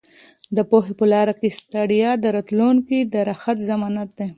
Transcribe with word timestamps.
د 0.55 0.57
پوهې 0.69 0.93
په 0.99 1.05
لاره 1.13 1.33
کې 1.39 1.55
ستړیا 1.59 2.11
د 2.19 2.25
راتلونکي 2.35 2.99
د 3.13 3.15
راحت 3.29 3.57
ضمانت 3.69 4.09
دی. 4.19 4.27